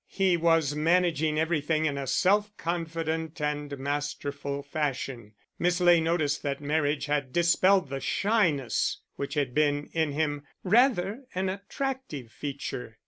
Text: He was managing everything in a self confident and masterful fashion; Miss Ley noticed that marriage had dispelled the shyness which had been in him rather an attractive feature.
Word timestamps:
He 0.09 0.35
was 0.35 0.73
managing 0.75 1.37
everything 1.39 1.85
in 1.85 1.95
a 1.95 2.07
self 2.07 2.57
confident 2.57 3.39
and 3.39 3.77
masterful 3.77 4.63
fashion; 4.63 5.35
Miss 5.59 5.79
Ley 5.79 6.01
noticed 6.01 6.41
that 6.41 6.59
marriage 6.59 7.05
had 7.05 7.31
dispelled 7.31 7.89
the 7.89 7.99
shyness 7.99 8.97
which 9.15 9.35
had 9.35 9.53
been 9.53 9.91
in 9.93 10.13
him 10.13 10.41
rather 10.63 11.25
an 11.35 11.49
attractive 11.49 12.31
feature. 12.31 12.97